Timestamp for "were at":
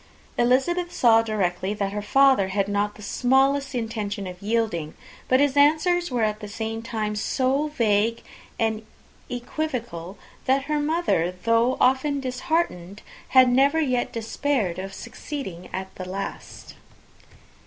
6.09-6.39